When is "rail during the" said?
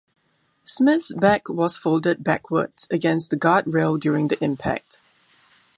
3.67-4.43